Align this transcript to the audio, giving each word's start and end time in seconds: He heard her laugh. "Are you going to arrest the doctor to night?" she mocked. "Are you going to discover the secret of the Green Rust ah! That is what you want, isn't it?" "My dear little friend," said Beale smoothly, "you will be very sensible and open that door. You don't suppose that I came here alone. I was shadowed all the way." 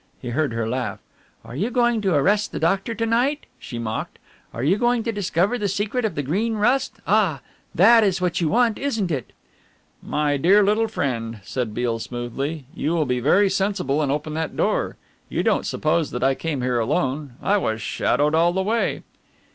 He 0.19 0.29
heard 0.31 0.51
her 0.53 0.67
laugh. 0.67 0.97
"Are 1.45 1.55
you 1.55 1.69
going 1.69 2.01
to 2.01 2.15
arrest 2.15 2.51
the 2.51 2.59
doctor 2.59 2.95
to 2.95 3.05
night?" 3.05 3.45
she 3.59 3.77
mocked. 3.77 4.17
"Are 4.51 4.63
you 4.63 4.75
going 4.79 5.03
to 5.03 5.11
discover 5.11 5.59
the 5.59 5.67
secret 5.67 6.05
of 6.05 6.15
the 6.15 6.23
Green 6.23 6.55
Rust 6.55 6.93
ah! 7.05 7.41
That 7.75 8.03
is 8.03 8.19
what 8.19 8.41
you 8.41 8.49
want, 8.49 8.79
isn't 8.79 9.11
it?" 9.11 9.31
"My 10.01 10.37
dear 10.37 10.63
little 10.63 10.87
friend," 10.87 11.39
said 11.43 11.75
Beale 11.75 11.99
smoothly, 11.99 12.65
"you 12.73 12.93
will 12.95 13.05
be 13.05 13.19
very 13.19 13.47
sensible 13.47 14.01
and 14.01 14.11
open 14.11 14.33
that 14.33 14.57
door. 14.57 14.97
You 15.29 15.43
don't 15.43 15.67
suppose 15.67 16.09
that 16.09 16.23
I 16.23 16.33
came 16.33 16.63
here 16.63 16.79
alone. 16.79 17.33
I 17.39 17.57
was 17.57 17.79
shadowed 17.79 18.33
all 18.33 18.53
the 18.53 18.63
way." 18.63 19.03